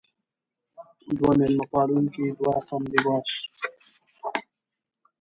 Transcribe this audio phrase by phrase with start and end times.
[1.17, 3.29] دوه میلمه پالونکې دوه رقم لباس.